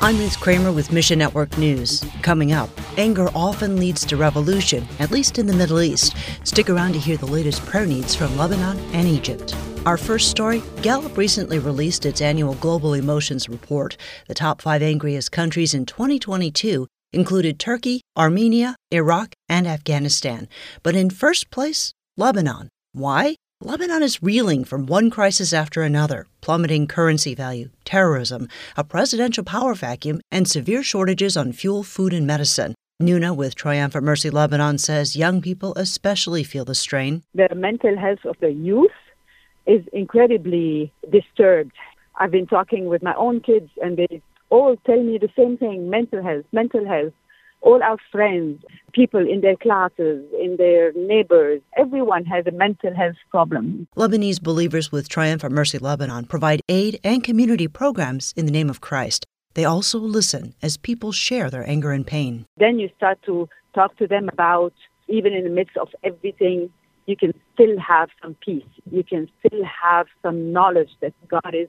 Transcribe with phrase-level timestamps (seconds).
[0.00, 2.04] I'm Ruth Kramer with Mission Network News.
[2.22, 6.14] Coming up, anger often leads to revolution, at least in the Middle East.
[6.44, 9.56] Stick around to hear the latest prayer needs from Lebanon and Egypt.
[9.86, 13.96] Our first story Gallup recently released its annual Global Emotions Report.
[14.28, 20.48] The top five angriest countries in 2022 included Turkey, Armenia, Iraq, and Afghanistan.
[20.84, 22.68] But in first place, Lebanon.
[22.92, 23.34] Why?
[23.60, 28.46] Lebanon is reeling from one crisis after another plummeting currency value, terrorism,
[28.76, 32.76] a presidential power vacuum, and severe shortages on fuel, food, and medicine.
[33.02, 37.24] Nuna with Triumphant Mercy Lebanon says young people especially feel the strain.
[37.34, 38.92] The mental health of the youth
[39.66, 41.72] is incredibly disturbed.
[42.14, 45.90] I've been talking with my own kids, and they all tell me the same thing
[45.90, 47.12] mental health, mental health
[47.60, 48.62] all our friends,
[48.92, 53.86] people in their classes, in their neighbors, everyone has a mental health problem.
[53.96, 58.80] Lebanese believers with Triumphant Mercy Lebanon provide aid and community programs in the name of
[58.80, 59.26] Christ.
[59.54, 62.46] They also listen as people share their anger and pain.
[62.56, 64.72] Then you start to talk to them about,
[65.08, 66.70] even in the midst of everything,
[67.06, 68.62] you can still have some peace.
[68.90, 71.68] You can still have some knowledge that God is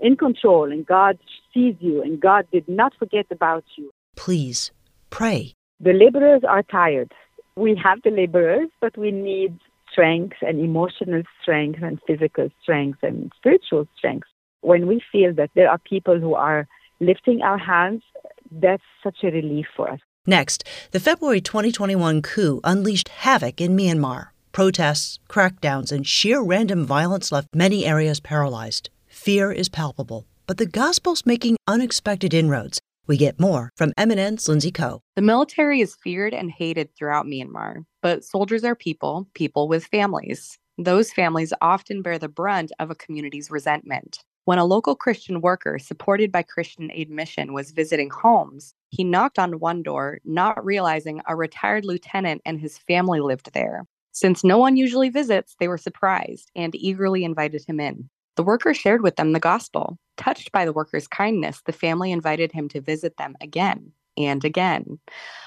[0.00, 1.18] in control and God
[1.52, 3.90] sees you and God did not forget about you.
[4.16, 4.72] Please
[5.10, 5.54] Pray.
[5.80, 7.12] The laborers are tired.
[7.56, 9.58] We have the laborers, but we need
[9.90, 14.28] strength and emotional strength and physical strength and spiritual strength.
[14.60, 16.66] When we feel that there are people who are
[17.00, 18.02] lifting our hands,
[18.50, 20.00] that's such a relief for us.
[20.26, 24.28] Next, the February 2021 coup unleashed havoc in Myanmar.
[24.52, 28.90] Protests, crackdowns, and sheer random violence left many areas paralyzed.
[29.06, 32.80] Fear is palpable, but the gospel's making unexpected inroads.
[33.08, 35.02] We get more from MNN's Lindsay Coe.
[35.16, 40.58] The military is feared and hated throughout Myanmar, but soldiers are people, people with families.
[40.76, 44.18] Those families often bear the brunt of a community's resentment.
[44.44, 49.38] When a local Christian worker supported by Christian Aid Mission was visiting homes, he knocked
[49.38, 53.86] on one door, not realizing a retired lieutenant and his family lived there.
[54.12, 58.10] Since no one usually visits, they were surprised and eagerly invited him in.
[58.38, 59.98] The worker shared with them the gospel.
[60.16, 65.00] Touched by the worker's kindness, the family invited him to visit them again and again.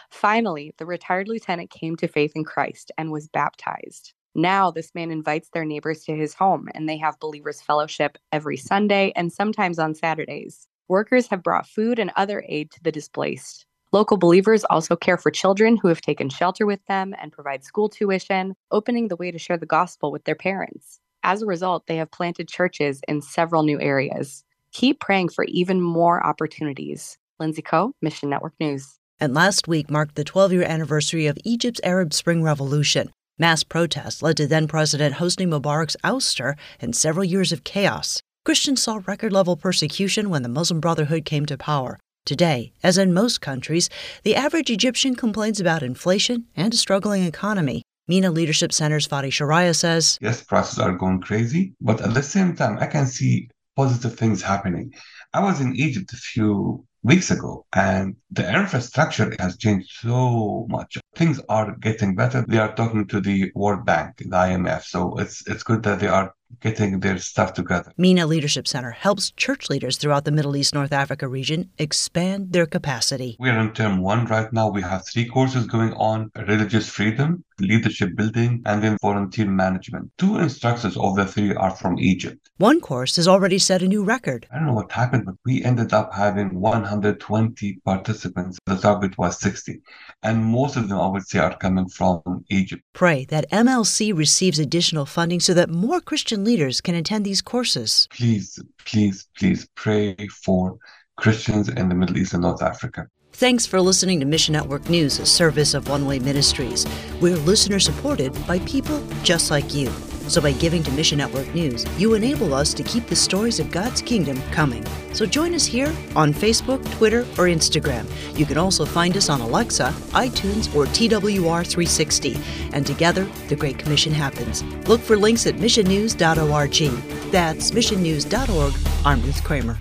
[0.09, 4.12] Finally, the retired lieutenant came to faith in Christ and was baptized.
[4.35, 8.57] Now, this man invites their neighbors to his home, and they have believers' fellowship every
[8.57, 10.68] Sunday and sometimes on Saturdays.
[10.90, 13.66] Workers have brought food and other aid to the displaced.
[13.94, 17.88] Local believers also care for children who have taken shelter with them and provide school
[17.88, 21.00] tuition, opening the way to share the gospel with their parents.
[21.24, 24.44] As a result, they have planted churches in several new areas.
[24.74, 27.18] Keep praying for even more opportunities.
[27.40, 29.00] Lindsay Coe, Mission Network News.
[29.20, 33.12] And last week marked the 12 year anniversary of Egypt's Arab Spring Revolution.
[33.38, 38.22] Mass protests led to then President Hosni Mubarak's ouster and several years of chaos.
[38.44, 42.00] Christians saw record level persecution when the Muslim Brotherhood came to power.
[42.26, 43.90] Today, as in most countries,
[44.24, 47.84] the average Egyptian complains about inflation and a struggling economy.
[48.07, 52.56] MENA Leadership Center's Fadi Sharaya says Yes, prices are going crazy, but at the same
[52.56, 54.91] time, I can see positive things happening.
[55.34, 60.97] I was in Egypt a few weeks ago and the infrastructure has changed so much
[61.16, 65.45] things are getting better they are talking to the world bank the imf so it's
[65.47, 67.94] it's good that they are getting their stuff together.
[67.97, 72.66] MENA Leadership Center helps church leaders throughout the Middle East North Africa region expand their
[72.66, 73.38] capacity.
[73.39, 74.69] We are in term one right now.
[74.69, 80.12] We have three courses going on religious freedom, leadership building, and then volunteer management.
[80.17, 82.50] Two instructors of the three are from Egypt.
[82.57, 84.47] One course has already set a new record.
[84.51, 88.59] I don't know what happened, but we ended up having 120 participants.
[88.66, 89.81] The target was 60.
[90.23, 92.83] And most of them, I would say, are coming from Egypt.
[92.94, 96.01] Pray that MLC receives additional funding so that more
[96.41, 98.07] Christian leaders can attend these courses.
[98.12, 100.78] Please, please, please pray for
[101.18, 103.07] Christians in the Middle East and North Africa.
[103.34, 106.88] Thanks for listening to Mission Network News, a service of One Way Ministries.
[107.22, 109.91] We're listener supported by people just like you.
[110.31, 113.69] So by giving to Mission Network News, you enable us to keep the stories of
[113.69, 114.81] God's kingdom coming.
[115.12, 118.06] So join us here on Facebook, Twitter, or Instagram.
[118.39, 122.72] You can also find us on Alexa, iTunes, or TWR360.
[122.72, 124.63] And together, the Great Commission happens.
[124.88, 127.31] Look for links at missionnews.org.
[127.31, 128.74] That's missionnews.org.
[129.06, 129.80] I'm Ruth Kramer.